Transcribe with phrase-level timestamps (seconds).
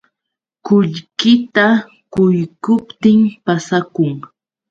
[0.65, 1.65] Qullqita
[2.13, 4.11] quykuptin pasakun.